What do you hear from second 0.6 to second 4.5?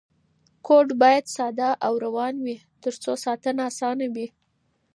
کوډ باید ساده او روان وي ترڅو ساتنه اسانه وي تل.